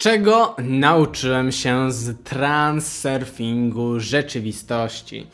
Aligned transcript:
Czego 0.00 0.56
nauczyłem 0.58 1.52
się 1.52 1.92
z 1.92 2.22
transurfingu 2.24 4.00
rzeczywistości? 4.00 5.26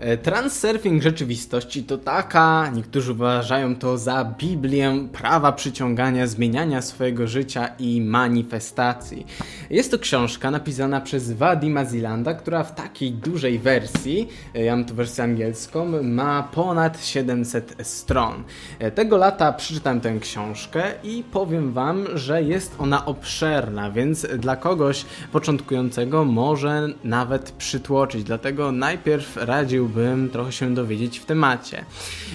E, 0.00 0.16
transurfing 0.16 1.02
rzeczywistości 1.02 1.84
to 1.84 1.98
taka, 1.98 2.70
niektórzy 2.74 3.12
uważają 3.12 3.76
to 3.76 3.98
za 3.98 4.34
Biblię 4.38 5.08
prawa 5.12 5.52
przyciągania, 5.52 6.26
zmieniania 6.26 6.82
swojego 6.82 7.26
życia 7.26 7.68
i 7.78 8.00
manifestacji. 8.00 9.26
Jest 9.70 9.90
to 9.90 9.98
książka 9.98 10.50
napisana 10.50 11.00
przez 11.00 11.32
Vadima 11.32 11.84
Zilanda, 11.84 12.34
która 12.34 12.64
w 12.64 12.74
takiej 12.74 13.12
dużej 13.12 13.58
wersji, 13.58 14.28
e, 14.54 14.64
ja 14.64 14.76
mam 14.76 14.84
tu 14.84 14.94
wersję 14.94 15.24
angielską, 15.24 16.02
ma 16.02 16.42
ponad 16.42 17.04
700 17.04 17.74
stron. 17.82 18.44
E, 18.78 18.90
tego 18.90 19.16
lata 19.16 19.52
przeczytałem 19.52 20.00
tę 20.00 20.18
książkę 20.20 20.82
i 21.04 21.24
powiem 21.32 21.72
wam, 21.72 22.06
że 22.14 22.42
jest 22.42 22.74
ona 22.78 23.06
obszerna, 23.06 23.90
więc 23.90 24.11
więc 24.12 24.26
dla 24.38 24.56
kogoś 24.56 25.04
początkującego 25.32 26.24
może 26.24 26.88
nawet 27.04 27.50
przytłoczyć. 27.50 28.24
Dlatego 28.24 28.72
najpierw 28.72 29.36
radziłbym 29.36 30.30
trochę 30.30 30.52
się 30.52 30.74
dowiedzieć 30.74 31.18
w 31.18 31.24
temacie. 31.24 31.84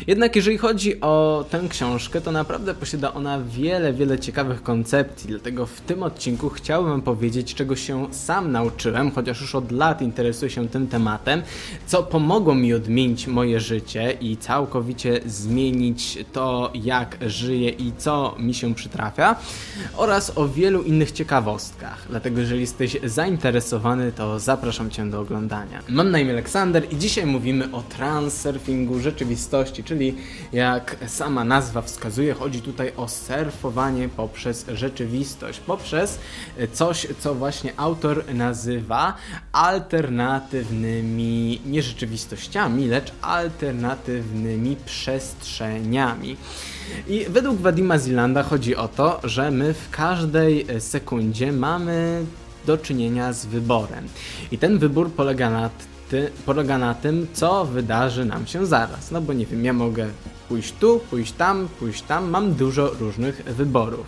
Jednak 0.07 0.35
jeżeli 0.35 0.57
chodzi 0.57 1.01
o 1.01 1.45
tę 1.49 1.61
książkę, 1.69 2.21
to 2.21 2.31
naprawdę 2.31 2.73
posiada 2.73 3.13
ona 3.13 3.39
wiele, 3.39 3.93
wiele 3.93 4.19
ciekawych 4.19 4.63
koncepcji. 4.63 5.29
Dlatego 5.29 5.65
w 5.65 5.81
tym 5.81 6.03
odcinku 6.03 6.49
chciałbym 6.49 7.01
powiedzieć, 7.01 7.55
czego 7.55 7.75
się 7.75 8.07
sam 8.11 8.51
nauczyłem, 8.51 9.11
chociaż 9.11 9.41
już 9.41 9.55
od 9.55 9.71
lat 9.71 10.01
interesuję 10.01 10.51
się 10.51 10.67
tym 10.67 10.87
tematem, 10.87 11.41
co 11.87 12.03
pomogło 12.03 12.55
mi 12.55 12.73
odmienić 12.73 13.27
moje 13.27 13.59
życie 13.59 14.17
i 14.21 14.37
całkowicie 14.37 15.19
zmienić 15.25 16.17
to, 16.33 16.71
jak 16.73 17.17
żyję 17.27 17.69
i 17.69 17.91
co 17.97 18.35
mi 18.39 18.53
się 18.53 18.75
przytrafia, 18.75 19.35
oraz 19.97 20.37
o 20.37 20.47
wielu 20.47 20.83
innych 20.83 21.11
ciekawostkach 21.11 21.66
Dlatego 22.09 22.39
jeżeli 22.39 22.61
jesteś 22.61 22.97
zainteresowany, 23.03 24.11
to 24.11 24.39
zapraszam 24.39 24.89
Cię 24.89 25.05
do 25.05 25.19
oglądania. 25.19 25.79
Mam 25.89 26.11
na 26.11 26.19
imię 26.19 26.31
Aleksander 26.31 26.93
i 26.93 26.97
dzisiaj 26.97 27.25
mówimy 27.25 27.71
o 27.71 27.81
transurfingu 27.81 28.99
rzeczywistości, 28.99 29.83
czyli 29.83 30.15
jak 30.53 30.95
sama 31.07 31.43
nazwa 31.43 31.81
wskazuje, 31.81 32.33
chodzi 32.33 32.61
tutaj 32.61 32.91
o 32.97 33.07
surfowanie 33.07 34.09
poprzez 34.09 34.65
rzeczywistość, 34.73 35.59
poprzez 35.59 36.19
coś, 36.73 37.07
co 37.19 37.35
właśnie 37.35 37.73
autor 37.77 38.23
nazywa 38.33 39.13
alternatywnymi 39.51 41.61
nie 41.65 41.81
rzeczywistościami, 41.81 42.87
lecz 42.87 43.11
alternatywnymi 43.21 44.77
przestrzeniami. 44.85 46.37
I 47.07 47.25
według 47.29 47.57
Wadima 47.57 47.99
Zilanda 47.99 48.43
chodzi 48.43 48.75
o 48.75 48.87
to, 48.87 49.19
że 49.23 49.51
my 49.51 49.73
w 49.73 49.89
każdej 49.89 50.65
sekundzie 50.79 51.51
mamy 51.57 52.25
do 52.65 52.77
czynienia 52.77 53.33
z 53.33 53.45
wyborem. 53.45 54.07
I 54.51 54.57
ten 54.57 54.79
wybór 54.79 55.11
polega 55.11 55.49
na, 55.49 55.69
ty, 56.09 56.31
polega 56.45 56.77
na 56.77 56.93
tym, 56.93 57.27
co 57.33 57.65
wydarzy 57.65 58.25
nam 58.25 58.47
się 58.47 58.65
zaraz. 58.65 59.11
No 59.11 59.21
bo 59.21 59.33
nie 59.33 59.45
wiem, 59.45 59.65
ja 59.65 59.73
mogę 59.73 60.07
pójść 60.49 60.73
tu, 60.79 60.99
pójść 61.09 61.31
tam, 61.31 61.67
pójść 61.79 62.01
tam. 62.01 62.29
Mam 62.29 62.53
dużo 62.53 62.89
różnych 62.99 63.43
wyborów. 63.43 64.05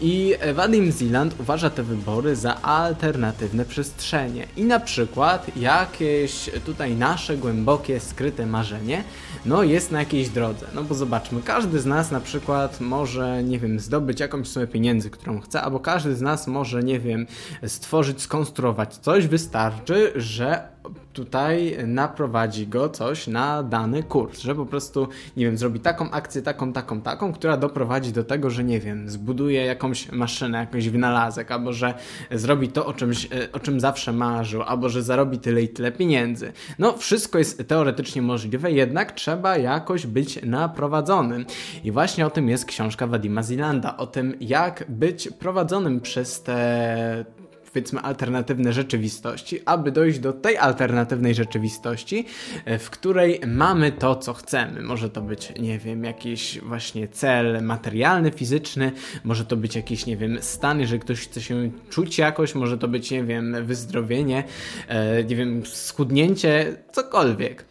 I 0.00 0.34
Wadim 0.54 0.92
Zealand 0.92 1.34
uważa 1.40 1.70
te 1.70 1.82
wybory 1.82 2.36
za 2.36 2.62
alternatywne 2.62 3.64
przestrzenie. 3.64 4.46
I 4.56 4.64
na 4.64 4.80
przykład 4.80 5.56
jakieś 5.56 6.50
tutaj 6.66 6.96
nasze 6.96 7.36
głębokie, 7.36 8.00
skryte 8.00 8.46
marzenie, 8.46 9.04
no 9.44 9.62
jest 9.62 9.90
na 9.90 9.98
jakiejś 9.98 10.28
drodze. 10.28 10.66
No 10.74 10.82
bo 10.82 10.94
zobaczmy, 10.94 11.42
każdy 11.42 11.80
z 11.80 11.86
nas 11.86 12.10
na 12.10 12.20
przykład 12.20 12.80
może, 12.80 13.42
nie 13.42 13.58
wiem, 13.58 13.80
zdobyć 13.80 14.20
jakąś 14.20 14.48
sumę 14.48 14.66
pieniędzy, 14.66 15.10
którą 15.10 15.40
chce, 15.40 15.62
albo 15.62 15.80
każdy 15.80 16.16
z 16.16 16.20
nas 16.20 16.46
może, 16.46 16.82
nie 16.82 17.00
wiem, 17.00 17.26
stworzyć, 17.66 18.22
skonstruować 18.22 18.96
coś. 18.96 19.26
Wystarczy, 19.26 20.12
że 20.16 20.68
tutaj 21.12 21.76
naprowadzi 21.86 22.66
go 22.66 22.88
coś 22.88 23.26
na 23.26 23.62
dany 23.62 24.02
kurs, 24.02 24.40
że 24.40 24.54
po 24.54 24.66
prostu, 24.66 25.08
nie 25.36 25.46
wiem, 25.46 25.56
zrobi 25.56 25.80
taką 25.80 26.10
akcję, 26.10 26.42
taką, 26.42 26.72
taką, 26.72 27.00
taką, 27.00 27.32
która 27.32 27.56
doprowadzi 27.56 28.12
do 28.12 28.24
tego, 28.24 28.50
że 28.50 28.64
nie 28.64 28.80
wiem, 28.80 29.08
zbuduje 29.08 29.64
jakąś 29.64 30.12
maszynę, 30.12 30.58
jakiś 30.58 30.88
wynalazek, 30.88 31.50
albo 31.50 31.72
że 31.72 31.94
zrobi 32.30 32.68
to, 32.68 32.86
o, 32.86 32.92
czymś, 32.92 33.24
e, 33.24 33.52
o 33.52 33.60
czym 33.60 33.80
zawsze 33.80 34.12
marzył, 34.12 34.62
albo 34.62 34.88
że 34.88 35.02
zarobi 35.02 35.38
tyle 35.38 35.62
i 35.62 35.68
tyle 35.68 35.92
pieniędzy. 35.92 36.52
No, 36.78 36.96
wszystko 36.96 37.38
jest 37.38 37.68
teoretycznie 37.68 38.22
możliwe, 38.22 38.72
jednak 38.72 39.12
trzeba 39.12 39.56
jakoś 39.56 40.06
być 40.06 40.42
naprowadzonym. 40.42 41.46
I 41.84 41.92
właśnie 41.92 42.26
o 42.26 42.30
tym 42.30 42.48
jest 42.48 42.64
książka 42.64 43.06
Wadima 43.06 43.42
Zilanda, 43.42 43.96
o 43.96 44.06
tym, 44.06 44.36
jak 44.40 44.84
być 44.88 45.28
prowadzonym 45.38 46.00
przez 46.00 46.42
te 46.42 47.41
powiedzmy 47.72 48.00
alternatywne 48.00 48.72
rzeczywistości, 48.72 49.60
aby 49.64 49.92
dojść 49.92 50.18
do 50.18 50.32
tej 50.32 50.58
alternatywnej 50.58 51.34
rzeczywistości, 51.34 52.26
e, 52.64 52.78
w 52.78 52.90
której 52.90 53.40
mamy 53.46 53.92
to, 53.92 54.16
co 54.16 54.34
chcemy. 54.34 54.82
Może 54.82 55.10
to 55.10 55.20
być, 55.20 55.52
nie 55.60 55.78
wiem, 55.78 56.04
jakiś 56.04 56.60
właśnie 56.60 57.08
cel 57.08 57.62
materialny, 57.62 58.30
fizyczny, 58.30 58.92
może 59.24 59.44
to 59.44 59.56
być 59.56 59.76
jakiś, 59.76 60.06
nie 60.06 60.16
wiem, 60.16 60.38
stan, 60.40 60.80
jeżeli 60.80 61.00
ktoś 61.00 61.20
chce 61.20 61.40
się 61.40 61.70
czuć 61.90 62.18
jakoś, 62.18 62.54
może 62.54 62.78
to 62.78 62.88
być, 62.88 63.10
nie 63.10 63.24
wiem, 63.24 63.64
wyzdrowienie, 63.64 64.44
e, 64.88 65.24
nie 65.24 65.36
wiem, 65.36 65.66
schudnięcie, 65.66 66.76
cokolwiek. 66.92 67.64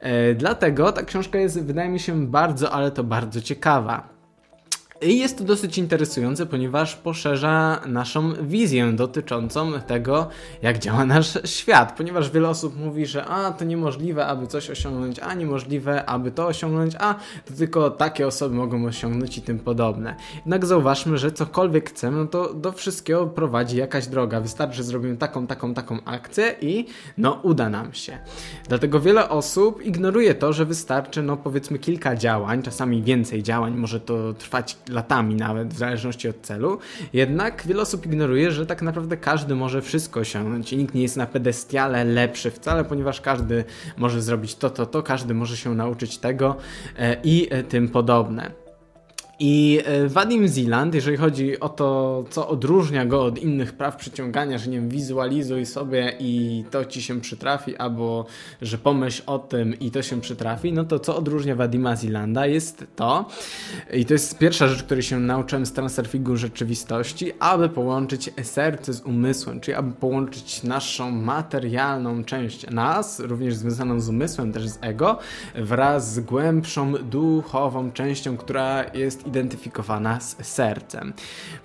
E, 0.00 0.34
dlatego 0.34 0.92
ta 0.92 1.02
książka 1.02 1.38
jest, 1.38 1.62
wydaje 1.62 1.88
mi 1.88 2.00
się, 2.00 2.26
bardzo, 2.26 2.72
ale 2.72 2.90
to 2.90 3.04
bardzo 3.04 3.40
ciekawa. 3.40 4.19
I 5.02 5.18
jest 5.18 5.38
to 5.38 5.44
dosyć 5.44 5.78
interesujące, 5.78 6.46
ponieważ 6.46 6.96
poszerza 6.96 7.80
naszą 7.86 8.32
wizję 8.42 8.92
dotyczącą 8.92 9.72
tego, 9.86 10.28
jak 10.62 10.78
działa 10.78 11.04
nasz 11.04 11.38
świat. 11.44 11.96
Ponieważ 11.96 12.30
wiele 12.30 12.48
osób 12.48 12.76
mówi, 12.76 13.06
że 13.06 13.24
a 13.24 13.52
to 13.52 13.64
niemożliwe, 13.64 14.26
aby 14.26 14.46
coś 14.46 14.70
osiągnąć, 14.70 15.18
a 15.18 15.34
niemożliwe, 15.34 16.06
aby 16.06 16.30
to 16.30 16.46
osiągnąć, 16.46 16.94
a 16.98 17.14
to 17.44 17.54
tylko 17.58 17.90
takie 17.90 18.26
osoby 18.26 18.54
mogą 18.54 18.84
osiągnąć 18.84 19.38
i 19.38 19.42
tym 19.42 19.58
podobne. 19.58 20.16
Jednak 20.36 20.66
zauważmy, 20.66 21.18
że 21.18 21.32
cokolwiek 21.32 21.90
chcemy, 21.90 22.16
no 22.16 22.26
to 22.26 22.54
do 22.54 22.72
wszystkiego 22.72 23.26
prowadzi 23.26 23.76
jakaś 23.76 24.06
droga. 24.06 24.40
Wystarczy, 24.40 24.76
że 24.76 24.84
zrobimy 24.84 25.16
taką, 25.16 25.46
taką, 25.46 25.74
taką 25.74 25.98
akcję 26.04 26.54
i 26.60 26.86
no 27.18 27.40
uda 27.42 27.68
nam 27.68 27.92
się. 27.92 28.18
Dlatego 28.68 29.00
wiele 29.00 29.28
osób 29.28 29.82
ignoruje 29.84 30.34
to, 30.34 30.52
że 30.52 30.64
wystarczy, 30.64 31.22
no 31.22 31.36
powiedzmy 31.36 31.78
kilka 31.78 32.16
działań, 32.16 32.62
czasami 32.62 33.02
więcej 33.02 33.42
działań, 33.42 33.76
może 33.76 34.00
to 34.00 34.34
trwać 34.34 34.76
latami 34.90 35.34
nawet, 35.34 35.74
w 35.74 35.78
zależności 35.78 36.28
od 36.28 36.40
celu. 36.40 36.78
Jednak 37.12 37.66
wiele 37.66 37.82
osób 37.82 38.06
ignoruje, 38.06 38.50
że 38.50 38.66
tak 38.66 38.82
naprawdę 38.82 39.16
każdy 39.16 39.54
może 39.54 39.82
wszystko 39.82 40.20
osiągnąć 40.20 40.72
i 40.72 40.76
nikt 40.76 40.94
nie 40.94 41.02
jest 41.02 41.16
na 41.16 41.26
pedestiale 41.26 42.04
lepszy 42.04 42.50
wcale, 42.50 42.84
ponieważ 42.84 43.20
każdy 43.20 43.64
może 43.96 44.22
zrobić 44.22 44.54
to, 44.54 44.70
to, 44.70 44.86
to, 44.86 45.02
każdy 45.02 45.34
może 45.34 45.56
się 45.56 45.74
nauczyć 45.74 46.18
tego 46.18 46.56
e, 46.98 47.16
i 47.24 47.48
e, 47.50 47.62
tym 47.62 47.88
podobne. 47.88 48.59
I 49.42 49.80
e, 49.84 50.08
Wadim 50.08 50.48
Zealand, 50.48 50.94
jeżeli 50.94 51.16
chodzi 51.16 51.60
o 51.60 51.68
to, 51.68 52.24
co 52.30 52.48
odróżnia 52.48 53.06
go 53.06 53.24
od 53.24 53.38
innych 53.38 53.72
praw 53.72 53.96
przyciągania, 53.96 54.58
że 54.58 54.70
nie 54.70 54.76
wiem, 54.76 54.88
wizualizuj 54.88 55.66
sobie 55.66 56.16
i 56.18 56.64
to 56.70 56.84
ci 56.84 57.02
się 57.02 57.20
przytrafi, 57.20 57.76
albo 57.76 58.26
że 58.62 58.78
pomyśl 58.78 59.22
o 59.26 59.38
tym 59.38 59.78
i 59.78 59.90
to 59.90 60.02
się 60.02 60.20
przytrafi, 60.20 60.72
no 60.72 60.84
to 60.84 60.98
co 60.98 61.16
odróżnia 61.16 61.56
Wadima 61.56 61.96
Zealanda 61.96 62.46
jest 62.46 62.84
to, 62.96 63.28
i 63.92 64.04
to 64.04 64.12
jest 64.12 64.38
pierwsza 64.38 64.68
rzecz, 64.68 64.82
której 64.82 65.02
się 65.02 65.20
nauczyłem 65.20 65.66
z 65.66 65.72
transurfingu 65.72 66.36
rzeczywistości, 66.36 67.32
aby 67.38 67.68
połączyć 67.68 68.30
serce 68.42 68.92
z 68.92 69.00
umysłem, 69.00 69.60
czyli 69.60 69.74
aby 69.74 69.92
połączyć 69.92 70.62
naszą 70.62 71.10
materialną 71.10 72.24
część 72.24 72.70
nas, 72.70 73.20
również 73.20 73.54
związaną 73.54 74.00
z 74.00 74.08
umysłem, 74.08 74.52
też 74.52 74.68
z 74.68 74.78
ego, 74.80 75.18
wraz 75.54 76.14
z 76.14 76.20
głębszą 76.20 76.92
duchową 76.92 77.92
częścią, 77.92 78.36
która 78.36 78.84
jest 78.94 79.29
identyfikowana 79.30 80.20
z 80.20 80.36
sercem. 80.46 81.12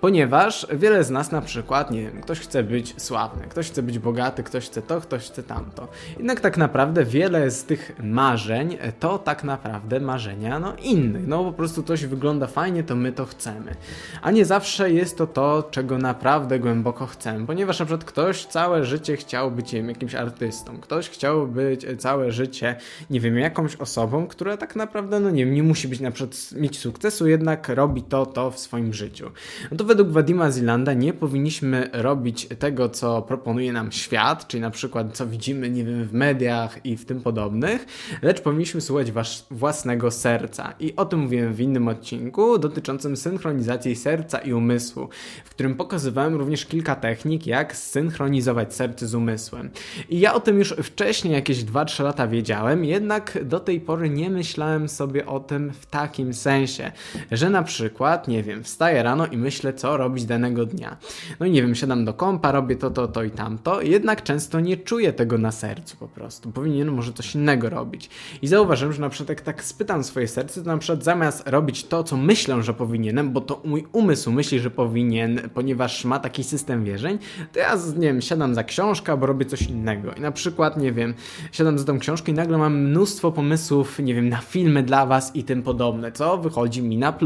Ponieważ 0.01 0.67
wiele 0.73 1.03
z 1.03 1.09
nas 1.09 1.31
na 1.31 1.41
przykład, 1.41 1.91
nie 1.91 2.01
wiem, 2.01 2.21
ktoś 2.21 2.39
chce 2.39 2.63
być 2.63 3.01
sławny, 3.01 3.43
ktoś 3.49 3.67
chce 3.67 3.83
być 3.83 3.99
bogaty, 3.99 4.43
ktoś 4.43 4.65
chce 4.65 4.81
to, 4.81 5.01
ktoś 5.01 5.29
chce 5.29 5.43
tamto. 5.43 5.87
Jednak 6.17 6.39
tak 6.39 6.57
naprawdę 6.57 7.05
wiele 7.05 7.51
z 7.51 7.63
tych 7.63 7.91
marzeń 8.03 8.77
to 8.99 9.19
tak 9.19 9.43
naprawdę 9.43 9.99
marzenia 9.99 10.59
no 10.59 10.75
innych. 10.75 11.27
No 11.27 11.43
po 11.43 11.51
prostu 11.51 11.83
coś 11.83 12.05
wygląda 12.05 12.47
fajnie, 12.47 12.83
to 12.83 12.95
my 12.95 13.11
to 13.11 13.25
chcemy. 13.25 13.75
A 14.21 14.31
nie 14.31 14.45
zawsze 14.45 14.91
jest 14.91 15.17
to 15.17 15.27
to, 15.27 15.67
czego 15.71 15.97
naprawdę 15.97 16.59
głęboko 16.59 17.05
chcemy. 17.05 17.47
Ponieważ 17.47 17.79
na 17.79 17.85
przykład 17.85 18.03
ktoś 18.03 18.45
całe 18.45 18.85
życie 18.85 19.17
chciał 19.17 19.51
być 19.51 19.73
wiem, 19.73 19.89
jakimś 19.89 20.15
artystą, 20.15 20.77
ktoś 20.77 21.09
chciał 21.09 21.47
być 21.47 21.85
całe 21.97 22.31
życie, 22.31 22.75
nie 23.09 23.19
wiem, 23.19 23.37
jakąś 23.37 23.75
osobą, 23.75 24.27
która 24.27 24.57
tak 24.57 24.75
naprawdę, 24.75 25.19
no 25.19 25.29
nie 25.29 25.45
wiem, 25.45 25.53
nie 25.53 25.63
musi 25.63 25.87
być 25.87 25.99
na 25.99 26.11
przykład 26.11 26.35
mieć 26.51 26.79
sukcesu, 26.79 27.27
jednak 27.27 27.54
jednak 27.55 27.77
robi 27.77 28.03
to, 28.03 28.25
to 28.25 28.51
w 28.51 28.59
swoim 28.59 28.93
życiu. 28.93 29.31
No 29.71 29.77
to 29.77 29.83
według 29.83 30.09
Wadima 30.09 30.51
Zilanda 30.51 30.93
nie 30.93 31.13
powinniśmy 31.13 31.89
robić 31.93 32.47
tego, 32.59 32.89
co 32.89 33.21
proponuje 33.21 33.73
nam 33.73 33.91
świat, 33.91 34.47
czyli 34.47 34.61
na 34.61 34.71
przykład 34.71 35.07
co 35.13 35.27
widzimy, 35.27 35.69
nie 35.69 35.83
wiem, 35.83 36.05
w 36.05 36.13
mediach 36.13 36.85
i 36.85 36.97
w 36.97 37.05
tym 37.05 37.21
podobnych, 37.21 37.85
lecz 38.21 38.41
powinniśmy 38.41 38.81
słuchać 38.81 39.11
was 39.11 39.45
własnego 39.51 40.11
serca. 40.11 40.73
I 40.79 40.95
o 40.95 41.05
tym 41.05 41.19
mówiłem 41.19 41.53
w 41.53 41.61
innym 41.61 41.87
odcinku 41.87 42.57
dotyczącym 42.57 43.17
synchronizacji 43.17 43.95
serca 43.95 44.39
i 44.39 44.53
umysłu, 44.53 45.09
w 45.45 45.49
którym 45.49 45.75
pokazywałem 45.75 46.35
również 46.35 46.65
kilka 46.65 46.95
technik, 46.95 47.47
jak 47.47 47.75
synchronizować 47.75 48.73
serce 48.73 49.07
z 49.07 49.15
umysłem. 49.15 49.69
I 50.09 50.19
ja 50.19 50.33
o 50.33 50.39
tym 50.39 50.59
już 50.59 50.69
wcześniej, 50.83 51.33
jakieś 51.33 51.57
2-3 51.57 52.03
lata 52.03 52.27
wiedziałem, 52.27 52.85
jednak 52.85 53.37
do 53.43 53.59
tej 53.59 53.81
pory 53.81 54.09
nie 54.09 54.29
myślałem 54.29 54.89
sobie 54.89 55.25
o 55.25 55.39
tym 55.39 55.73
w 55.73 55.85
takim 55.85 56.33
sensie, 56.33 56.91
że 57.31 57.44
na 57.49 57.63
przykład, 57.63 58.27
nie 58.27 58.43
wiem, 58.43 58.63
wstaję 58.63 59.03
rano 59.03 59.27
i 59.27 59.37
myślę, 59.37 59.73
co 59.73 59.97
robić 59.97 60.25
danego 60.25 60.65
dnia. 60.65 60.97
No 61.39 61.45
i 61.45 61.51
nie 61.51 61.61
wiem, 61.61 61.75
siadam 61.75 62.05
do 62.05 62.13
kompa, 62.13 62.51
robię 62.51 62.75
to, 62.75 62.91
to, 62.91 63.07
to 63.07 63.23
i 63.23 63.31
tamto, 63.31 63.81
jednak 63.81 64.23
często 64.23 64.59
nie 64.59 64.77
czuję 64.77 65.13
tego 65.13 65.37
na 65.37 65.51
sercu 65.51 65.97
po 65.97 66.07
prostu. 66.07 66.51
Powinien 66.51 66.91
może 66.91 67.13
coś 67.13 67.35
innego 67.35 67.69
robić. 67.69 68.09
I 68.41 68.47
zauważyłem, 68.47 68.93
że 68.93 69.01
na 69.01 69.09
przykład 69.09 69.29
jak 69.29 69.41
tak 69.41 69.63
spytam 69.63 70.03
swoje 70.03 70.27
serce, 70.27 70.63
to 70.63 70.67
na 70.67 70.77
przykład 70.77 71.03
zamiast 71.03 71.49
robić 71.49 71.83
to, 71.83 72.03
co 72.03 72.17
myślę, 72.17 72.63
że 72.63 72.73
powinienem, 72.73 73.33
bo 73.33 73.41
to 73.41 73.61
mój 73.65 73.85
umysł 73.91 74.31
myśli, 74.31 74.59
że 74.59 74.71
powinien, 74.71 75.49
ponieważ 75.53 76.05
ma 76.05 76.19
taki 76.19 76.43
system 76.43 76.83
wierzeń, 76.83 77.17
to 77.53 77.59
ja, 77.59 77.75
nie 77.97 78.07
wiem, 78.07 78.21
siadam 78.21 78.55
za 78.55 78.63
książkę 78.63 79.11
albo 79.11 79.25
robię 79.25 79.45
coś 79.45 79.61
innego. 79.61 80.13
I 80.13 80.21
na 80.21 80.31
przykład, 80.31 80.77
nie 80.77 80.91
wiem, 80.91 81.13
siadam 81.51 81.79
za 81.79 81.85
tą 81.85 81.99
książkę 81.99 82.31
i 82.31 82.35
nagle 82.35 82.57
mam 82.57 82.77
mnóstwo 82.77 83.31
pomysłów, 83.31 83.99
nie 83.99 84.13
wiem, 84.13 84.29
na 84.29 84.37
filmy 84.37 84.83
dla 84.83 85.05
Was 85.05 85.35
i 85.35 85.43
tym 85.43 85.63
podobne, 85.63 86.11
co 86.11 86.37
wychodzi 86.37 86.81
mi 86.81 86.97
na 86.97 87.11
plus. 87.11 87.24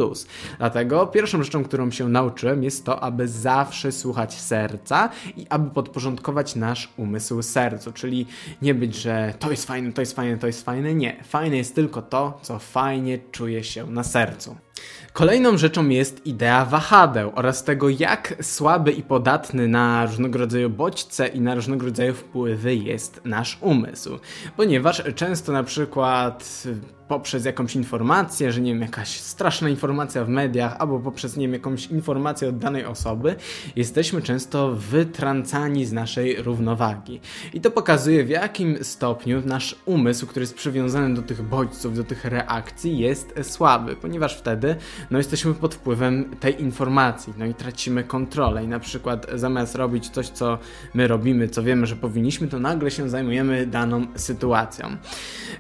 Dlatego 0.58 1.08
pierwszą 1.08 1.44
rzeczą, 1.44 1.64
którą 1.64 1.92
się 1.92 2.10
nauczyłem 2.10 2.64
jest 2.64 2.86
to, 2.86 3.04
aby 3.04 3.28
zawsze 3.28 3.92
słuchać 3.92 4.34
serca 4.34 5.10
i 5.38 5.46
aby 5.50 5.70
podporządkować 5.70 6.56
nasz 6.56 6.90
umysł 6.98 7.42
sercu, 7.42 7.92
czyli 7.92 8.26
nie 8.62 8.74
być, 8.76 8.96
że 8.96 9.34
to 9.40 9.52
jest 9.52 9.66
fajne, 9.66 9.94
to 9.94 10.02
jest 10.02 10.16
fajne, 10.16 10.38
to 10.38 10.48
jest 10.48 10.66
fajne. 10.66 10.96
Nie, 10.96 11.24
fajne 11.24 11.58
jest 11.58 11.76
tylko 11.76 12.02
to, 12.02 12.40
co 12.42 12.60
fajnie 12.60 13.20
czuje 13.32 13.64
się 13.64 13.92
na 13.92 14.04
sercu. 14.04 14.56
Kolejną 15.14 15.58
rzeczą 15.58 15.90
jest 15.90 16.26
idea 16.26 16.66
wahadeł 16.66 17.32
oraz 17.36 17.64
tego, 17.64 17.90
jak 17.90 18.36
słaby 18.42 18.92
i 18.92 19.04
podatny 19.04 19.68
na 19.68 20.06
różnego 20.06 20.40
rodzaju 20.40 20.70
bodźce 20.70 21.28
i 21.28 21.42
na 21.42 21.56
różnego 21.56 21.86
rodzaju 21.86 22.14
wpływy 22.14 22.76
jest 22.76 23.22
nasz 23.26 23.58
umysł. 23.62 24.20
Ponieważ 24.58 25.04
często 25.16 25.52
na 25.52 25.64
przykład 25.64 26.64
poprzez 27.10 27.46
jakąś 27.46 27.76
informację, 27.76 28.52
że 28.52 28.62
nie 28.62 28.72
wiem, 28.74 28.82
jakaś 28.82 29.20
straszna 29.20 29.70
informacja 29.70 30.26
w 30.26 30.30
mediach, 30.30 30.76
albo 30.80 31.00
poprzez, 31.00 31.38
nie 31.38 31.46
wiem, 31.46 31.54
jakąś 31.54 31.86
informację 31.86 32.50
od 32.50 32.58
danej 32.58 32.86
osoby, 32.86 33.36
jesteśmy 33.76 34.22
często 34.22 34.72
wytrącani 34.76 35.86
z 35.86 35.94
naszej 35.94 36.42
równowagi. 36.42 37.20
I 37.54 37.62
to 37.62 37.72
pokazuje, 37.72 38.24
w 38.24 38.30
jakim 38.30 38.84
stopniu 38.84 39.42
nasz 39.46 39.76
umysł, 39.86 40.28
który 40.28 40.44
jest 40.44 40.56
przywiązany 40.56 41.16
do 41.16 41.22
tych 41.22 41.42
bodźców, 41.42 41.96
do 41.96 42.04
tych 42.04 42.26
reakcji, 42.26 42.98
jest 42.98 43.34
słaby, 43.42 43.96
ponieważ 43.96 44.38
wtedy 44.38 44.69
no, 45.12 45.18
jesteśmy 45.18 45.54
pod 45.54 45.76
wpływem 45.76 46.26
tej 46.40 46.62
informacji, 46.62 47.34
no 47.38 47.46
i 47.46 47.54
tracimy 47.54 48.04
kontrolę. 48.04 48.64
I 48.64 48.68
na 48.68 48.80
przykład 48.80 49.28
zamiast 49.34 49.76
robić 49.76 50.10
coś, 50.10 50.30
co 50.30 50.58
my 50.94 51.08
robimy, 51.08 51.50
co 51.50 51.64
wiemy, 51.64 51.88
że 51.88 51.96
powinniśmy, 51.96 52.48
to 52.48 52.60
nagle 52.60 52.92
się 52.92 53.10
zajmujemy 53.10 53.66
daną 53.68 54.06
sytuacją. 54.16 54.98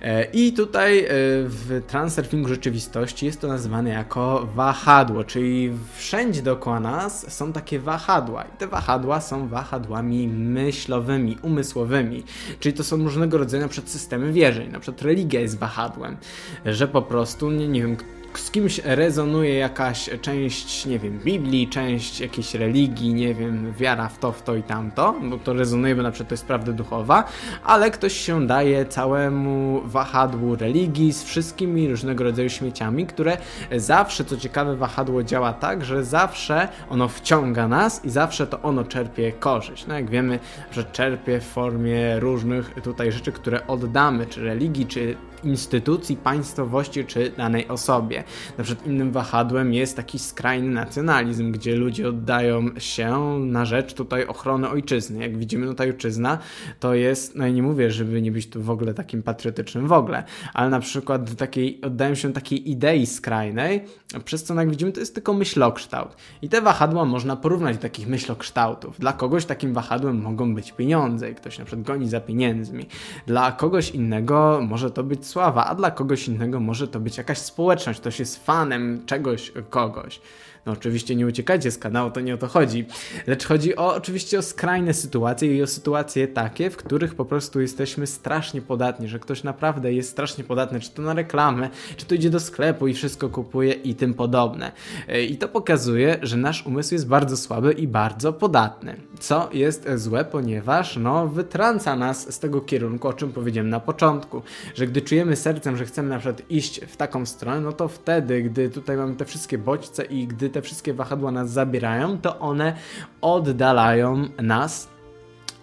E, 0.01 0.23
I 0.23 0.53
tutaj 0.53 1.00
e, 1.00 1.07
w 1.45 1.81
transurfingu 1.88 2.50
rzeczywistości 2.50 3.25
jest 3.25 3.41
to 3.41 3.47
nazywane 3.47 3.89
jako 3.89 4.47
wahadło, 4.56 5.23
czyli 5.23 5.71
wszędzie 5.97 6.41
dookoła 6.41 6.79
nas 6.79 7.31
są 7.33 7.53
takie 7.53 7.79
wahadła 7.79 8.44
i 8.44 8.57
te 8.57 8.67
wahadła 8.67 9.21
są 9.21 9.47
wahadłami 9.47 10.27
myślowymi, 10.27 11.38
umysłowymi, 11.41 12.23
czyli 12.59 12.75
to 12.75 12.83
są 12.83 12.97
różnego 12.97 13.38
rodzaju 13.38 13.63
na 13.63 13.69
przykład 13.69 13.91
systemy 13.91 14.33
wierzeń, 14.33 14.71
na 14.71 14.79
przykład 14.79 15.01
religia 15.01 15.41
jest 15.41 15.59
wahadłem, 15.59 16.17
że 16.65 16.88
po 16.88 17.01
prostu, 17.01 17.51
nie, 17.51 17.67
nie 17.67 17.81
wiem, 17.81 17.97
z 18.33 18.51
kimś 18.51 18.81
rezonuje 18.83 19.53
jakaś 19.53 20.09
część, 20.21 20.85
nie 20.85 20.99
wiem, 20.99 21.19
Biblii, 21.19 21.67
część 21.67 22.19
jakiejś 22.19 22.53
religii, 22.53 23.13
nie 23.13 23.33
wiem, 23.33 23.73
wiara 23.73 24.07
w 24.07 24.19
to, 24.19 24.31
w 24.31 24.41
to 24.41 24.55
i 24.55 24.63
tamto, 24.63 25.15
bo 25.23 25.37
to 25.37 25.53
rezonuje, 25.53 25.95
bo 25.95 26.03
na 26.03 26.11
przykład 26.11 26.29
to 26.29 26.33
jest 26.33 26.45
prawda 26.45 26.71
duchowa, 26.71 27.23
ale 27.63 27.91
ktoś 27.91 28.13
się 28.13 28.47
daje 28.47 28.85
całemu 28.85 29.81
wahadłu 29.85 30.55
religii 30.55 31.13
z 31.13 31.23
wszystkimi 31.23 31.87
różnego 31.87 32.23
rodzaju 32.23 32.49
śmieciami, 32.49 33.05
które 33.05 33.37
zawsze, 33.77 34.25
co 34.25 34.37
ciekawe, 34.37 34.75
wahadło 34.75 35.23
działa 35.23 35.53
tak, 35.53 35.85
że 35.85 36.03
zawsze 36.03 36.67
ono 36.89 37.07
wciąga 37.07 37.67
nas 37.67 38.05
i 38.05 38.09
zawsze 38.09 38.47
to 38.47 38.61
ono 38.61 38.83
czerpie 38.83 39.31
korzyść. 39.31 39.87
No 39.87 39.93
jak 39.93 40.09
wiemy, 40.09 40.39
że 40.71 40.83
czerpie 40.83 41.39
w 41.39 41.45
formie 41.45 42.19
różnych 42.19 42.73
tutaj 42.83 43.11
rzeczy, 43.11 43.31
które 43.31 43.67
oddamy, 43.67 44.25
czy 44.25 44.43
religii, 44.43 44.85
czy 44.85 45.15
instytucji, 45.44 46.15
państwowości 46.15 47.06
czy 47.06 47.31
danej 47.38 47.68
osobie. 47.68 48.24
Na 48.57 48.63
przykład 48.63 48.88
innym 48.88 49.12
wahadłem 49.12 49.74
jest 49.74 49.95
taki 49.95 50.19
skrajny 50.19 50.69
nacjonalizm, 50.69 51.51
gdzie 51.51 51.75
ludzie 51.75 52.09
oddają 52.09 52.65
się 52.77 53.39
na 53.39 53.65
rzecz 53.65 53.94
tutaj 53.94 54.27
ochrony 54.27 54.69
ojczyzny. 54.69 55.19
Jak 55.19 55.38
widzimy, 55.38 55.65
no 55.65 55.74
ta 55.74 55.83
ojczyzna 55.83 56.38
to 56.80 56.94
jest, 56.94 57.36
no 57.36 57.47
i 57.47 57.53
nie 57.53 57.63
mówię, 57.63 57.91
żeby 57.91 58.21
nie 58.21 58.31
być 58.31 58.50
tu 58.50 58.62
w 58.62 58.69
ogóle 58.69 58.94
takim 58.94 59.24
patriotycznym 59.24 59.88
w 59.88 59.91
ogóle, 59.91 60.24
ale 60.53 60.69
na 60.69 60.80
przykład 60.80 61.36
takiej, 61.36 61.81
oddają 61.81 62.15
się 62.15 62.33
takiej 62.33 62.71
idei 62.71 63.06
skrajnej, 63.06 63.86
przez 64.25 64.44
co 64.44 64.53
jak 64.53 64.69
widzimy, 64.69 64.91
to 64.91 65.00
jest 65.00 65.15
tylko 65.15 65.33
myślokształt. 65.33 66.15
I 66.41 66.50
te 66.50 66.62
wahadła 66.62 67.06
można 67.06 67.36
porównać 67.36 67.75
do 67.75 67.81
takich 67.81 68.07
myślokształtów. 68.07 69.00
Dla 69.00 69.13
kogoś 69.13 69.45
takim 69.45 69.74
wahadłem 69.74 70.21
mogą 70.21 70.56
być 70.56 70.71
pieniądze 70.71 71.31
i 71.31 71.36
ktoś 71.36 71.59
na 71.59 71.65
przykład 71.65 71.88
goni 71.88 72.09
za 72.09 72.21
pieniędzmi. 72.21 72.86
Dla 73.27 73.51
kogoś 73.51 73.89
innego 73.89 74.62
może 74.68 74.91
to 74.91 75.03
być 75.03 75.25
sława, 75.29 75.65
a 75.65 75.75
dla 75.75 75.91
kogoś 75.91 76.27
innego 76.27 76.59
może 76.59 76.87
to 76.87 76.99
być 76.99 77.17
jakaś 77.17 77.37
społeczność, 77.37 77.99
ktoś 77.99 78.19
jest 78.19 78.45
fanem 78.45 79.05
czegoś, 79.05 79.51
kogoś. 79.69 80.21
No 80.69 80.74
oczywiście 80.74 81.16
nie 81.16 81.27
uciekajcie 81.27 81.71
z 81.71 81.77
kanału, 81.77 82.12
to 82.12 82.21
nie 82.21 82.33
o 82.33 82.38
to 82.38 82.48
chodzi. 82.48 82.86
Lecz 83.27 83.45
chodzi 83.45 83.75
o 83.75 83.95
oczywiście 83.95 84.39
o 84.39 84.42
skrajne 84.42 84.94
sytuacje 84.94 85.57
i 85.57 85.63
o 85.63 85.68
sytuacje 85.68 86.27
takie, 86.27 86.69
w 86.69 86.77
których 86.77 87.16
po 87.16 87.25
prostu 87.25 87.62
jesteśmy 87.62 88.07
strasznie 88.07 88.62
podatni, 88.62 89.07
że 89.07 89.19
ktoś 89.19 89.44
naprawdę 89.44 89.94
jest 89.94 90.10
strasznie 90.10 90.44
podatny, 90.44 90.80
czy 90.80 90.92
to 90.92 91.01
na 91.01 91.13
reklamę, 91.13 91.69
czy 91.98 92.06
to 92.06 92.16
idzie 92.16 92.30
do 92.30 92.39
sklepu 92.39 92.88
i 92.88 92.94
wszystko 92.94 93.30
kupuje 93.30 93.74
i 93.74 93.95
tym 93.95 94.13
podobne. 94.13 94.71
E, 95.07 95.24
I 95.24 95.38
to 95.38 95.48
pokazuje, 95.48 96.19
że 96.21 96.38
nasz 96.38 96.66
umysł 96.66 96.94
jest 96.94 97.07
bardzo 97.07 97.38
słaby 97.38 97.72
i 97.72 97.88
bardzo 97.88 98.33
podatny. 98.33 98.95
Co 99.19 99.50
jest 99.54 99.89
złe, 99.95 100.25
ponieważ 100.25 100.98
no 100.98 101.27
wytrąca 101.27 101.95
nas 101.95 102.33
z 102.33 102.39
tego 102.39 102.62
kierunku, 102.62 103.07
o 103.07 103.13
czym 103.13 103.31
powiedziałem 103.31 103.69
na 103.69 103.80
początku, 103.80 104.42
że 104.75 104.88
gdy 104.88 105.01
czujemy 105.01 105.36
sercem, 105.36 105.77
że 105.77 105.86
chcemy 105.86 106.10
na 106.10 106.19
przykład 106.19 106.42
iść 106.50 106.81
w 106.86 106.98
taką 106.98 107.25
stronę, 107.25 107.62
no 107.62 107.72
to 107.72 107.88
wtedy, 107.88 108.44
gdy 108.44 108.69
tutaj 108.69 108.98
mamy 108.98 109.15
te 109.15 109.25
wszystkie 109.25 109.57
bodźce 109.57 110.06
i 110.06 110.27
gdy 110.27 110.50
te 110.50 110.58
wszystkie 110.61 110.94
wahadła 110.94 111.31
nas 111.31 111.51
zabierają, 111.51 112.17
to 112.17 112.39
one 112.39 112.73
oddalają 113.21 114.27
nas 114.41 114.89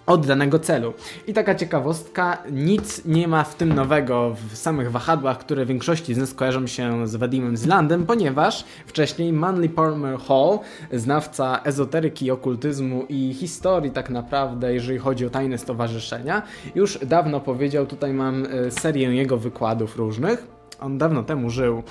od 0.07 0.27
danego 0.27 0.59
celu. 0.59 0.95
I 1.27 1.33
taka 1.33 1.55
ciekawostka, 1.55 2.43
nic 2.53 3.05
nie 3.05 3.29
ma 3.29 3.45
w 3.45 3.55
tym 3.55 3.73
nowego 3.73 4.37
w 4.51 4.57
samych 4.57 4.91
wahadłach, 4.91 5.39
które 5.39 5.65
w 5.65 5.69
większości 5.69 6.15
z 6.15 6.19
nas 6.19 6.35
kojarzą 6.35 6.67
się 6.67 7.09
z 7.09 7.17
Wadimem 7.17 7.57
Zlandem, 7.57 8.07
ponieważ 8.07 8.65
wcześniej 8.87 9.33
Manly 9.33 9.69
Palmer 9.69 10.19
Hall, 10.19 10.59
znawca 10.93 11.61
ezoteryki, 11.65 12.31
okultyzmu 12.31 13.05
i 13.09 13.35
historii 13.35 13.91
tak 13.91 14.11
naprawdę, 14.11 14.75
jeżeli 14.75 14.99
chodzi 14.99 15.27
o 15.27 15.31
tajne 15.31 15.59
stowarzyszenia, 15.59 16.43
już 16.75 16.99
dawno 16.99 17.41
powiedział, 17.41 17.87
tutaj 17.87 18.13
mam 18.13 18.47
e, 18.47 18.71
serię 18.71 19.15
jego 19.15 19.37
wykładów 19.37 19.97
różnych, 19.97 20.56
on 20.81 20.99
dawno 20.99 21.23
temu 21.23 21.51
żył, 21.51 21.83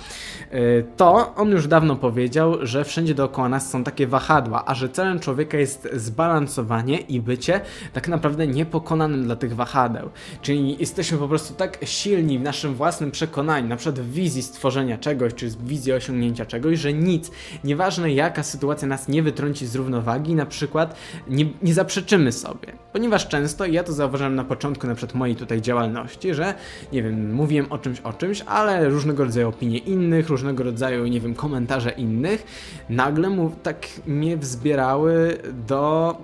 y, 0.53 0.86
to 0.98 1.36
on 1.36 1.50
już 1.50 1.67
dawno 1.67 1.96
powiedział, 1.96 2.58
że 2.62 2.84
wszędzie 2.84 3.15
dookoła 3.15 3.50
nas 3.50 3.70
są 3.70 3.84
takie 3.84 4.08
wahadła, 4.08 4.63
a 4.65 4.74
że 4.74 4.89
celem 4.89 5.20
człowieka 5.20 5.58
jest 5.58 5.89
zbalansowanie 5.94 6.98
i 6.98 7.22
bycie 7.22 7.62
tak 7.94 8.08
naprawdę 8.08 8.48
niepokonanym 8.48 9.24
dla 9.24 9.36
tych 9.36 9.55
wahadeł. 9.55 10.10
Czyli 10.41 10.77
jesteśmy 10.79 11.17
po 11.17 11.27
prostu 11.27 11.53
tak 11.53 11.77
silni 11.84 12.39
w 12.39 12.41
naszym 12.41 12.75
własnym 12.75 13.12
przekonaniu, 13.12 13.67
na 13.67 13.75
przykład 13.75 14.00
w 14.00 14.12
wizji 14.12 14.44
stworzenia 14.44 14.98
czegoś, 14.98 15.34
czy 15.34 15.50
w 15.50 15.67
wizji 15.67 15.94
osiągnięcia 15.94 16.46
czegoś, 16.46 16.79
że 16.79 16.94
nic, 16.94 17.32
nieważne 17.63 18.13
jaka 18.13 18.44
sytuacja 18.44 18.88
nas 18.88 19.08
nie 19.08 19.24
wytrąci 19.24 19.67
z 19.67 19.75
równowagi, 19.75 20.36
na 20.36 20.46
przykład 20.46 20.96
nie, 21.27 21.46
nie 21.62 21.74
zaprzeczymy 21.74 22.32
sobie. 22.32 22.74
Ponieważ 22.94 23.27
często, 23.27 23.65
ja 23.65 23.84
to 23.84 23.94
zauważyłem 23.94 24.36
na 24.36 24.44
początku 24.44 24.88
na 24.88 24.96
przykład 24.96 25.15
mojej 25.15 25.36
tutaj 25.36 25.62
działalności, 25.62 26.34
że 26.34 26.53
nie 26.94 27.03
wiem, 27.03 27.34
mówiłem 27.34 27.72
o 27.72 27.77
czymś, 27.77 28.00
o 28.00 28.13
czymś, 28.13 28.41
ale 28.41 28.64
różnego 28.89 29.24
rodzaju 29.24 29.50
opinie 29.50 29.77
innych, 29.77 30.29
różnego 30.29 30.63
rodzaju, 30.63 31.07
nie 31.07 31.22
wiem, 31.22 31.36
komentarze 31.36 31.89
innych, 31.89 32.45
nagle 32.89 33.29
mu 33.29 33.51
tak 33.63 33.88
mnie 34.05 34.38
wzbierały 34.38 35.38
do 35.67 36.15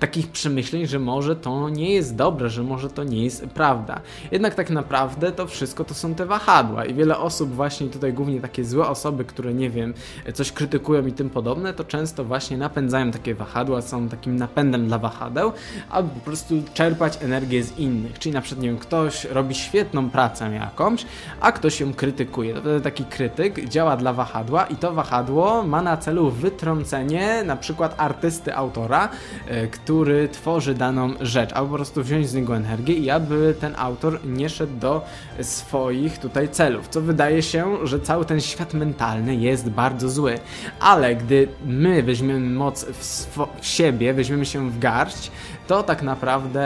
takich 0.00 0.28
przemyśleń, 0.28 0.86
że 0.86 0.98
może 0.98 1.36
to 1.36 1.68
nie 1.68 1.94
jest 1.94 2.16
dobre, 2.16 2.50
że 2.50 2.62
może 2.62 2.90
to 2.90 3.04
nie 3.04 3.24
jest 3.24 3.46
prawda. 3.46 4.00
Jednak 4.32 4.54
tak 4.54 4.70
naprawdę 4.70 5.32
to 5.32 5.46
wszystko 5.46 5.84
to 5.84 5.94
są 5.94 6.14
te 6.14 6.26
wahadła 6.26 6.84
i 6.84 6.94
wiele 6.94 7.18
osób 7.18 7.54
właśnie 7.54 7.88
tutaj, 7.88 8.12
głównie 8.12 8.40
takie 8.40 8.64
złe 8.64 8.88
osoby, 8.88 9.24
które 9.24 9.54
nie 9.54 9.70
wiem, 9.70 9.94
coś 10.34 10.52
krytykują 10.52 11.06
i 11.06 11.12
tym 11.12 11.30
podobne, 11.30 11.74
to 11.74 11.84
często 11.84 12.24
właśnie 12.24 12.58
napędzają 12.58 13.10
takie 13.10 13.34
wahadła, 13.34 13.82
są 13.82 14.08
takim 14.08 14.36
napędem 14.36 14.86
dla 14.86 14.98
wahadeł, 14.98 15.52
aby 15.90 16.08
po 16.08 16.20
prostu 16.20 16.62
czerpać 16.74 17.18
energię 17.22 17.62
z 17.62 17.78
innych. 17.78 18.18
Czyli 18.18 18.34
na 18.34 18.40
przykład, 18.40 18.62
nie 18.62 18.68
wiem, 18.68 18.78
ktoś 18.78 19.24
robi 19.24 19.54
świetną 19.54 20.10
pracę 20.10 20.50
jakąś, 20.54 21.06
a 21.40 21.52
ktoś 21.52 21.80
ją 21.80 21.94
krytykuje. 21.94 22.54
To 22.54 22.60
wtedy 22.60 22.80
taki 22.80 23.04
krytyk 23.04 23.68
działa 23.68 23.96
dla 23.96 24.12
wahadła 24.12 24.64
i 24.64 24.76
to 24.76 24.92
wahadło 24.92 25.62
ma 25.62 25.82
na 25.82 25.96
celu 25.96 26.30
wytrącenie 26.30 27.42
na 27.44 27.56
przykład 27.56 27.94
artysty, 27.98 28.56
autora, 28.56 29.08
e, 29.48 29.66
który 29.90 30.28
tworzy 30.28 30.74
daną 30.74 31.14
rzecz, 31.20 31.52
albo 31.52 31.70
po 31.70 31.76
prostu 31.76 32.02
wziąć 32.02 32.28
z 32.28 32.34
niego 32.34 32.56
energię 32.56 32.94
i 32.94 33.10
aby 33.10 33.54
ten 33.60 33.74
autor 33.76 34.20
nie 34.26 34.48
szedł 34.48 34.76
do 34.76 35.04
swoich 35.42 36.18
tutaj 36.18 36.48
celów, 36.48 36.88
co 36.88 37.00
wydaje 37.00 37.42
się, 37.42 37.86
że 37.86 38.00
cały 38.00 38.24
ten 38.24 38.40
świat 38.40 38.74
mentalny 38.74 39.36
jest 39.36 39.70
bardzo 39.70 40.10
zły. 40.10 40.38
Ale 40.80 41.16
gdy 41.16 41.48
my 41.66 42.02
weźmiemy 42.02 42.40
moc 42.40 42.84
w, 42.84 43.38
w 43.60 43.66
siebie, 43.66 44.14
weźmiemy 44.14 44.46
się 44.46 44.70
w 44.70 44.78
garść, 44.78 45.30
to 45.70 45.82
tak 45.82 46.02
naprawdę 46.02 46.62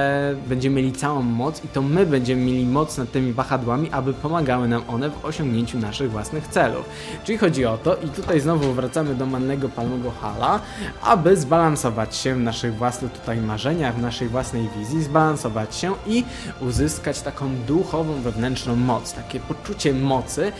będziemy 0.47 0.77
mieli 0.77 0.93
całą 0.93 1.23
moc 1.23 1.65
i 1.65 1.69
to 1.69 1.83
my 1.83 2.07
będziemy 2.07 2.43
mieli 2.43 2.67
moc 2.67 2.99
nad 2.99 3.13
tymi 3.13 3.33
wahadłami, 3.33 3.91
aby 3.91 4.15
pomagały 4.15 4.69
nam 4.69 4.83
one 4.89 5.11
w 5.11 5.25
osiągnięciu 5.25 5.79
naszych 5.79 6.11
własnych 6.11 6.49
celów. 6.49 6.89
Czyli 7.25 7.39
chodzi 7.39 7.65
o 7.65 7.79
to, 7.79 7.97
i 7.97 8.09
tutaj 8.09 8.41
znowu 8.41 8.73
wracamy 8.73 9.15
do 9.15 9.27
mannego 9.27 9.69
palmego 9.69 10.11
hala, 10.11 10.61
aby 11.03 11.37
zbalansować 11.37 12.17
się 12.17 12.35
w 12.35 12.39
naszych 12.39 12.77
własnych 12.77 13.13
tutaj 13.13 13.41
marzeniach, 13.41 13.97
w 13.97 14.03
naszej 14.03 14.29
własnej 14.29 14.69
wizji, 14.79 15.03
zbalansować 15.03 15.77
się 15.77 15.93
i 16.07 16.25
uzyskać 16.61 17.21
taką 17.21 17.57
duchową, 17.67 18.21
wewnętrzną 18.21 18.77
moc, 18.77 19.13
takie 19.13 19.41
poczucie 19.41 19.95
mocy 19.95 20.53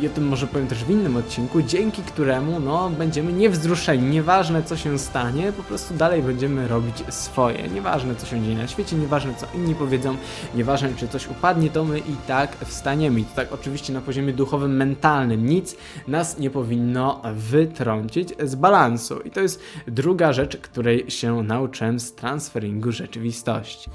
i 0.00 0.06
o 0.06 0.10
tym 0.10 0.28
może 0.28 0.46
powiem 0.46 0.66
też 0.66 0.84
w 0.84 0.90
innym 0.90 1.16
odcinku, 1.16 1.62
dzięki 1.62 2.02
któremu 2.02 2.60
no, 2.60 2.90
będziemy 2.90 3.32
niewzruszeni, 3.32 4.10
nieważne 4.10 4.62
co 4.62 4.76
się 4.76 4.98
stanie, 4.98 5.52
po 5.52 5.62
prostu 5.62 5.94
dalej 5.94 6.22
będziemy 6.22 6.68
robić 6.68 6.96
swoje. 7.08 7.68
Nieważne 7.68 7.89
Nieważne 7.90 8.14
co 8.14 8.26
się 8.26 8.42
dzieje 8.42 8.56
na 8.56 8.68
świecie, 8.68 8.96
nieważne 8.96 9.34
co 9.34 9.46
inni 9.54 9.74
powiedzą, 9.74 10.16
nieważne 10.54 10.94
czy 10.96 11.08
coś 11.08 11.28
upadnie, 11.28 11.70
to 11.70 11.84
my 11.84 11.98
i 11.98 12.16
tak 12.26 12.56
wstaniemy. 12.64 13.20
I 13.20 13.24
to 13.24 13.36
tak 13.36 13.52
oczywiście 13.52 13.92
na 13.92 14.00
poziomie 14.00 14.32
duchowym, 14.32 14.76
mentalnym. 14.76 15.46
Nic 15.46 15.76
nas 16.08 16.38
nie 16.38 16.50
powinno 16.50 17.22
wytrącić 17.34 18.28
z 18.44 18.54
balansu. 18.54 19.20
I 19.20 19.30
to 19.30 19.40
jest 19.40 19.62
druga 19.86 20.32
rzecz, 20.32 20.56
której 20.56 21.10
się 21.10 21.42
nauczyłem 21.42 22.00
z 22.00 22.12
transferingu 22.12 22.92
rzeczywistości. 22.92 23.90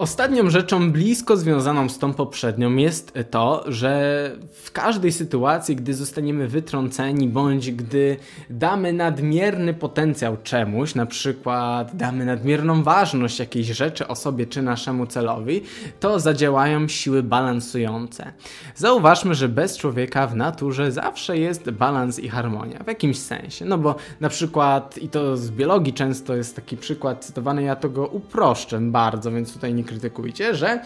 Ostatnią 0.00 0.50
rzeczą 0.50 0.92
blisko 0.92 1.36
związaną 1.36 1.88
z 1.88 1.98
tą 1.98 2.14
poprzednią 2.14 2.76
jest 2.76 3.12
to, 3.30 3.64
że 3.66 4.32
w 4.52 4.72
każdej 4.72 5.12
sytuacji, 5.12 5.76
gdy 5.76 5.94
zostaniemy 5.94 6.48
wytrąceni, 6.48 7.28
bądź 7.28 7.70
gdy 7.70 8.16
damy 8.50 8.92
nadmierny 8.92 9.74
potencjał 9.74 10.36
czemuś, 10.42 10.94
na 10.94 11.06
przykład 11.06 11.96
damy 11.96 12.24
nadmierną 12.24 12.82
ważność 12.82 13.38
jakiejś 13.38 13.66
rzeczy 13.66 14.08
osobie 14.08 14.46
czy 14.46 14.62
naszemu 14.62 15.06
celowi, 15.06 15.62
to 16.00 16.20
zadziałają 16.20 16.88
siły 16.88 17.22
balansujące. 17.22 18.32
Zauważmy, 18.76 19.34
że 19.34 19.48
bez 19.48 19.78
człowieka 19.78 20.26
w 20.26 20.36
naturze 20.36 20.92
zawsze 20.92 21.38
jest 21.38 21.70
balans 21.70 22.18
i 22.18 22.28
harmonia, 22.28 22.78
w 22.84 22.86
jakimś 22.86 23.18
sensie. 23.18 23.64
No 23.64 23.78
bo 23.78 23.94
na 24.20 24.28
przykład, 24.28 24.98
i 24.98 25.08
to 25.08 25.36
z 25.36 25.50
biologii 25.50 25.92
często 25.92 26.36
jest 26.36 26.56
taki 26.56 26.76
przykład 26.76 27.24
cytowany, 27.24 27.62
ja 27.62 27.76
to 27.76 27.88
go 27.88 28.06
uproszczę 28.06 28.80
bardzo, 28.80 29.30
więc 29.30 29.52
tutaj 29.52 29.74
nie 29.74 29.89
krytykujcie, 29.90 30.54
że 30.54 30.80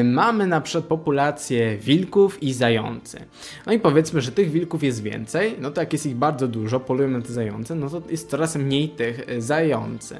y, 0.00 0.04
mamy 0.04 0.46
na 0.46 0.60
przykład 0.60 0.84
populację 0.84 1.76
wilków 1.76 2.42
i 2.42 2.52
zający. 2.52 3.18
No 3.66 3.72
i 3.72 3.78
powiedzmy, 3.78 4.20
że 4.20 4.32
tych 4.32 4.50
wilków 4.50 4.82
jest 4.82 5.02
więcej, 5.02 5.56
no 5.60 5.70
to 5.70 5.80
jak 5.80 5.92
jest 5.92 6.06
ich 6.06 6.16
bardzo 6.16 6.48
dużo, 6.48 6.80
polują 6.80 7.08
na 7.08 7.20
te 7.20 7.32
zające, 7.32 7.74
no 7.74 7.90
to 7.90 8.02
jest 8.10 8.30
coraz 8.30 8.56
mniej 8.56 8.88
tych 8.88 9.28
y, 9.28 9.42
zający. 9.42 10.16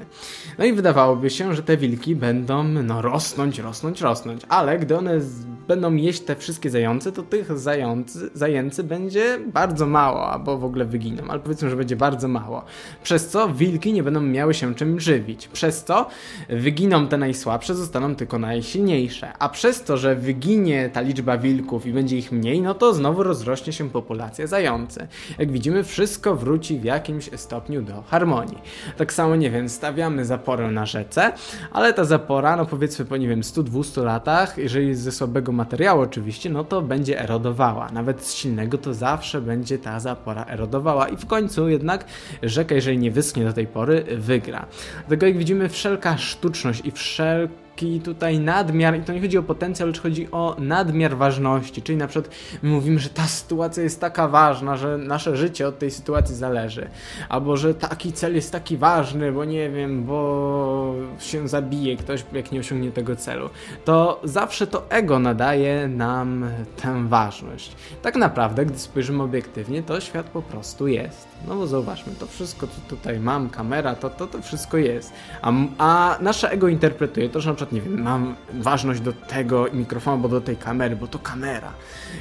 No 0.57 0.65
i 0.65 0.73
wydawałoby 0.73 1.29
się, 1.29 1.53
że 1.53 1.63
te 1.63 1.77
wilki 1.77 2.15
będą 2.15 2.63
no, 2.63 3.01
rosnąć, 3.01 3.59
rosnąć, 3.59 4.01
rosnąć, 4.01 4.41
ale 4.49 4.79
gdy 4.79 4.97
one 4.97 5.19
będą 5.67 5.95
jeść 5.95 6.21
te 6.21 6.35
wszystkie 6.35 6.69
zające, 6.69 7.11
to 7.11 7.23
tych 7.23 7.57
zający, 7.59 8.29
zajęcy 8.33 8.83
będzie 8.83 9.39
bardzo 9.53 9.87
mało, 9.87 10.31
albo 10.31 10.57
w 10.57 10.65
ogóle 10.65 10.85
wyginą, 10.85 11.23
ale 11.29 11.39
powiedzmy, 11.39 11.69
że 11.69 11.75
będzie 11.75 11.95
bardzo 11.95 12.27
mało. 12.27 12.65
Przez 13.03 13.27
co 13.27 13.49
wilki 13.49 13.93
nie 13.93 14.03
będą 14.03 14.21
miały 14.21 14.53
się 14.53 14.75
czym 14.75 14.99
żywić. 14.99 15.47
Przez 15.47 15.83
co 15.83 16.07
wyginą 16.49 17.07
te 17.07 17.17
najsłabsze, 17.17 17.75
zostaną 17.75 18.12
tylko 18.15 18.39
najsilniejsze. 18.39 19.33
A 19.39 19.49
przez 19.49 19.83
to, 19.83 19.97
że 19.97 20.15
wyginie 20.15 20.89
ta 20.93 21.01
liczba 21.01 21.37
wilków 21.37 21.85
i 21.85 21.93
będzie 21.93 22.17
ich 22.17 22.31
mniej, 22.31 22.61
no 22.61 22.73
to 22.73 22.93
znowu 22.93 23.23
rozrośnie 23.23 23.73
się 23.73 23.89
populacja 23.89 24.47
zający. 24.47 25.07
Jak 25.37 25.51
widzimy, 25.51 25.83
wszystko 25.83 26.35
wróci 26.35 26.79
w 26.79 26.83
jakimś 26.83 27.29
stopniu 27.35 27.81
do 27.81 28.01
harmonii. 28.01 28.57
Tak 28.97 29.13
samo, 29.13 29.35
nie 29.35 29.51
wiem, 29.51 29.69
stawiamy 29.69 30.25
zaporę 30.25 30.71
na 30.71 30.85
rzece, 30.85 31.31
ale 31.71 31.93
ta 31.93 32.05
zapora, 32.05 32.55
no 32.55 32.65
powiedzmy 32.65 33.05
po, 33.05 33.17
nie 33.17 33.27
wiem, 33.27 33.41
100-200 33.41 34.03
latach, 34.03 34.57
jeżeli 34.57 34.95
ze 34.95 35.11
słabego 35.11 35.51
materiału 35.51 36.01
oczywiście, 36.01 36.49
no 36.49 36.63
to 36.63 36.81
będzie 36.81 37.19
erodowała. 37.19 37.89
Nawet 37.89 38.25
z 38.25 38.33
silnego 38.33 38.77
to 38.77 38.93
zawsze 38.93 39.41
będzie 39.41 39.77
ta 39.77 39.99
zapora 39.99 40.45
erodowała 40.45 41.07
i 41.07 41.17
w 41.17 41.25
końcu 41.25 41.69
jednak 41.69 42.05
rzeka, 42.43 42.75
jeżeli 42.75 42.97
nie 42.97 43.11
wyschnie 43.11 43.45
do 43.45 43.53
tej 43.53 43.67
pory, 43.67 44.05
wygra. 44.17 44.65
Dlatego 45.07 45.25
jak 45.25 45.37
widzimy, 45.37 45.69
wszelka 45.69 46.17
sztuczność 46.17 46.81
i 46.85 46.91
wszelka 46.91 47.62
taki 47.75 48.01
tutaj 48.01 48.39
nadmiar, 48.39 48.97
i 48.97 49.01
to 49.01 49.13
nie 49.13 49.21
chodzi 49.21 49.37
o 49.37 49.43
potencjał, 49.43 49.87
lecz 49.87 50.01
chodzi 50.01 50.27
o 50.31 50.55
nadmiar 50.59 51.17
ważności, 51.17 51.81
czyli 51.81 51.97
na 51.97 52.07
przykład 52.07 52.35
my 52.63 52.69
mówimy, 52.69 52.99
że 52.99 53.09
ta 53.09 53.23
sytuacja 53.27 53.83
jest 53.83 54.01
taka 54.01 54.27
ważna, 54.27 54.77
że 54.77 54.97
nasze 54.97 55.37
życie 55.37 55.67
od 55.67 55.79
tej 55.79 55.91
sytuacji 55.91 56.35
zależy, 56.35 56.89
albo 57.29 57.57
że 57.57 57.73
taki 57.73 58.13
cel 58.13 58.35
jest 58.35 58.51
taki 58.51 58.77
ważny, 58.77 59.31
bo 59.31 59.45
nie 59.45 59.69
wiem, 59.69 60.03
bo 60.03 60.95
się 61.19 61.47
zabije 61.47 61.97
ktoś, 61.97 62.25
jak 62.33 62.51
nie 62.51 62.59
osiągnie 62.59 62.91
tego 62.91 63.15
celu, 63.15 63.49
to 63.85 64.21
zawsze 64.23 64.67
to 64.67 64.89
ego 64.89 65.19
nadaje 65.19 65.87
nam 65.87 66.45
tę 66.81 67.07
ważność. 67.07 67.75
Tak 68.01 68.15
naprawdę, 68.15 68.65
gdy 68.65 68.79
spojrzymy 68.79 69.23
obiektywnie, 69.23 69.83
to 69.83 70.01
świat 70.01 70.25
po 70.29 70.41
prostu 70.41 70.87
jest. 70.87 71.33
No 71.47 71.55
bo 71.55 71.67
zauważmy, 71.67 72.13
to 72.19 72.27
wszystko, 72.27 72.67
co 72.67 72.95
tutaj 72.95 73.19
mam, 73.19 73.49
kamera, 73.49 73.95
to 73.95 74.09
to, 74.09 74.27
to 74.27 74.41
wszystko 74.41 74.77
jest. 74.77 75.13
A, 75.41 75.51
a 75.77 76.17
nasze 76.21 76.51
ego 76.51 76.67
interpretuje 76.67 77.29
to, 77.29 77.41
że 77.41 77.49
na 77.49 77.55
przykład, 77.55 77.62
nie 77.71 77.81
wiem, 77.81 78.01
mam 78.01 78.35
ważność 78.53 79.01
do 79.01 79.13
tego 79.13 79.65
mikrofonu, 79.73 80.21
bo 80.21 80.29
do 80.29 80.41
tej 80.41 80.57
kamery, 80.57 80.95
bo 80.95 81.07
to 81.07 81.19
kamera 81.19 81.73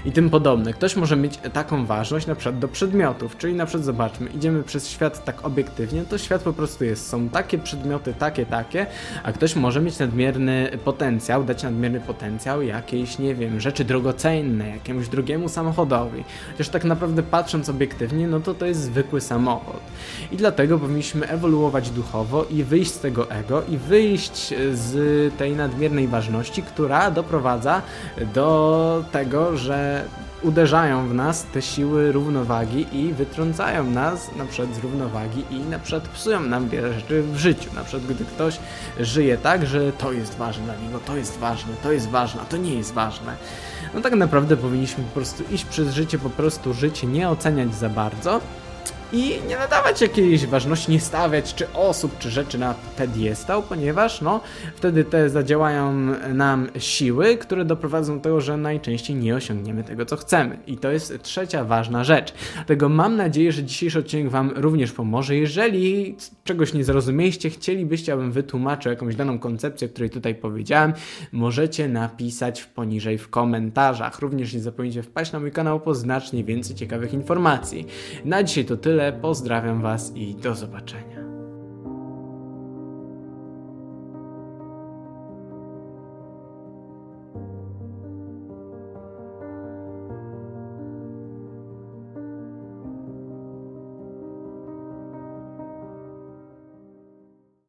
i 0.05 0.13
tym 0.13 0.31
podobne. 0.31 0.73
Ktoś 0.73 0.97
może 0.97 1.17
mieć 1.17 1.39
taką 1.53 1.87
ważność 1.87 2.27
na 2.27 2.35
przykład 2.35 2.59
do 2.59 2.69
przedmiotów, 2.69 3.37
czyli 3.39 3.55
na 3.55 3.67
przykład 3.67 3.85
zobaczmy, 3.85 4.31
idziemy 4.31 4.63
przez 4.63 4.89
świat 4.89 5.25
tak 5.25 5.45
obiektywnie, 5.45 6.05
to 6.05 6.19
świat 6.19 6.43
po 6.43 6.53
prostu 6.53 6.85
jest. 6.85 7.09
Są 7.09 7.29
takie 7.29 7.59
przedmioty, 7.59 8.15
takie, 8.19 8.47
takie, 8.47 8.87
a 9.23 9.33
ktoś 9.33 9.57
może 9.57 9.81
mieć 9.81 9.99
nadmierny 9.99 10.79
potencjał, 10.85 11.45
dać 11.45 11.63
nadmierny 11.63 12.01
potencjał 12.01 12.63
jakiejś, 12.63 13.19
nie 13.19 13.35
wiem, 13.35 13.61
rzeczy 13.61 13.85
drogocenne, 13.85 14.69
jakiemuś 14.69 15.09
drugiemu 15.09 15.49
samochodowi. 15.49 16.25
Chociaż 16.53 16.69
tak 16.69 16.85
naprawdę 16.85 17.23
patrząc 17.23 17.69
obiektywnie, 17.69 18.29
no 18.29 18.41
to 18.41 18.55
to 18.55 18.67
jest 18.67 18.81
zwykły 18.81 19.21
samochód. 19.21 19.81
I 20.33 20.37
dlatego 20.37 20.79
powinniśmy 20.79 21.29
ewoluować 21.29 21.91
duchowo 21.91 22.45
i 22.45 22.65
wyjść 22.65 22.91
z 22.91 23.01
tego 23.01 23.31
ego 23.31 23.63
i 23.69 23.77
wyjść 23.77 24.55
z 24.73 25.32
tej 25.33 25.57
nadmiernej 25.57 26.09
ważności, 26.09 26.63
która 26.63 27.11
doprowadza 27.11 27.83
do 28.35 29.05
tego, 29.13 29.57
że 29.57 30.05
uderzają 30.43 31.09
w 31.09 31.15
nas 31.15 31.47
te 31.53 31.63
siły 31.63 32.13
równowagi 32.13 32.87
i 32.93 33.13
wytrącają 33.13 33.85
nas 33.85 34.31
na 34.37 34.45
przykład 34.45 34.77
z 34.77 34.79
równowagi 34.79 35.45
i 35.51 35.59
na 35.59 35.79
przykład 35.79 36.09
psują 36.09 36.41
nam 36.41 36.69
wiele 36.69 36.93
rzeczy 36.93 37.23
w 37.23 37.37
życiu. 37.37 37.71
Na 37.75 37.85
przykład 37.85 38.15
gdy 38.15 38.25
ktoś 38.25 38.59
żyje 39.01 39.39
tak, 39.39 39.67
że 39.67 39.93
to 39.93 40.13
jest 40.13 40.37
ważne 40.37 40.65
dla 40.65 40.77
niego, 40.77 40.99
to 40.99 41.17
jest 41.17 41.39
ważne, 41.39 41.73
to 41.83 41.93
jest 41.93 42.09
ważne, 42.09 42.41
to 42.49 42.57
nie 42.57 42.75
jest 42.75 42.93
ważne. 42.93 43.37
No 43.95 44.01
tak 44.01 44.15
naprawdę 44.15 44.57
powinniśmy 44.57 45.05
po 45.05 45.15
prostu 45.15 45.45
iść 45.51 45.65
przez 45.65 45.95
życie, 45.95 46.19
po 46.19 46.31
prostu 46.31 46.75
życie, 46.75 47.07
nie 47.07 47.29
oceniać 47.29 47.75
za 47.75 47.89
bardzo, 47.89 48.41
i 49.13 49.39
nie 49.49 49.57
nadawać 49.57 50.01
jakiejś 50.01 50.47
ważności, 50.47 50.93
nie 50.93 51.01
stawiać 51.01 51.55
czy 51.55 51.73
osób, 51.73 52.19
czy 52.19 52.31
rzeczy 52.31 52.59
na 52.59 52.75
pedestał, 52.97 53.63
ponieważ 53.63 54.21
no, 54.21 54.41
wtedy 54.77 55.05
te 55.05 55.31
zadziałają 55.31 55.93
nam 56.35 56.69
siły, 56.79 57.37
które 57.37 57.65
doprowadzą 57.65 58.17
do 58.17 58.23
tego, 58.23 58.41
że 58.41 58.57
najczęściej 58.57 59.17
nie 59.17 59.35
osiągniemy 59.35 59.85
tego, 59.85 60.07
co 60.07 60.17
chcemy. 60.17 60.59
I 60.67 60.77
to 60.77 60.91
jest 60.91 61.23
trzecia 61.23 61.65
ważna 61.65 62.05
rzecz. 62.05 62.35
Dlatego 62.55 62.89
mam 62.89 63.17
nadzieję, 63.17 63.53
że 63.53 63.65
dzisiejszy 63.65 63.99
odcinek 63.99 64.31
Wam 64.31 64.51
również 64.57 64.93
pomoże. 64.93 65.37
Jeżeli 65.37 66.17
czegoś 66.45 66.73
nie 66.73 66.85
zrozumieliście, 66.85 67.51
chcielibyście, 67.51 68.13
abym 68.13 68.33
wytłumaczył 68.33 68.93
jakąś 68.93 69.17
daną 69.17 69.39
koncepcję, 69.39 69.89
której 69.89 70.11
tutaj 70.11 70.35
powiedziałem, 70.35 70.93
możecie 71.33 71.89
napisać 71.89 72.65
poniżej 72.65 73.19
w 73.19 73.31
komentarzach. 73.31 74.21
Również 74.21 74.55
nie 74.55 74.61
zapomnijcie 74.61 75.03
wpaść 75.03 75.33
na 75.33 75.41
mój 75.41 75.53
kanał 75.53 75.81
po 75.81 75.95
znacznie 75.95 76.45
więcej 76.45 76.77
ciekawych 76.77 77.15
informacji. 77.15 77.87
Na 78.25 78.43
dzisiaj 78.43 78.65
to 78.65 78.77
tyle 78.77 79.02
tyle. 79.03 79.13
Pozdrawiam 79.13 79.83
Was 79.83 80.13
i 80.17 80.35
do 80.35 80.55
zobaczenia. 80.55 81.22